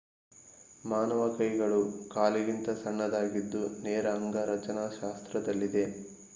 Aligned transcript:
ಮಾನವ 0.83 1.27
ಕೈಗಳು 1.35 1.81
ಕಾಲಿಗಿಂತ 2.09 2.69
ಸಣ್ಣದಾಗಿದ್ದು 2.81 3.63
ನೇರ 3.83 4.05
ಅಂಗರಚನಾಶಾಸ್ತ್ರದಲ್ಲಿದೆ 4.17 5.85